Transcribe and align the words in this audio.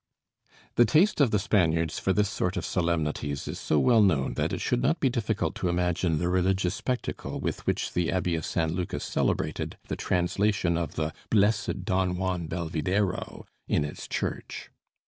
The 0.77 0.85
taste 0.85 1.21
of 1.21 1.29
the 1.29 1.37
Spaniards 1.37 1.99
for 1.99 2.11
this 2.11 2.27
sort 2.27 2.57
of 2.57 2.65
solemnities 2.65 3.47
is 3.47 3.59
so 3.59 3.77
well 3.77 4.01
known 4.01 4.33
that 4.33 4.51
it 4.51 4.59
should 4.59 4.81
not 4.81 4.99
be 4.99 5.09
difficult 5.11 5.53
to 5.57 5.69
imagine 5.69 6.17
the 6.17 6.27
religious 6.27 6.73
spectacle 6.73 7.39
with 7.39 7.67
which 7.67 7.93
the 7.93 8.11
abbey 8.11 8.33
of 8.33 8.43
San 8.43 8.71
Lucas 8.73 9.03
celebrated 9.05 9.77
the 9.89 9.95
translation 9.95 10.75
of 10.75 10.95
"the 10.95 11.13
blessed 11.29 11.85
Don 11.85 12.15
Juan 12.17 12.47
Belvidéro" 12.47 13.45
in 13.67 13.85
its 13.85 14.07
church. 14.07 14.71